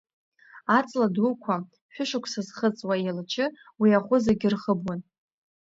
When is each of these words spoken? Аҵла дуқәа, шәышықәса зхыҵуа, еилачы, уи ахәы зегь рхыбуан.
Аҵла 0.77 1.07
дуқәа, 1.13 1.55
шәышықәса 1.93 2.41
зхыҵуа, 2.47 2.95
еилачы, 2.99 3.45
уи 3.79 3.97
ахәы 3.97 4.17
зегь 4.25 4.45
рхыбуан. 4.53 5.01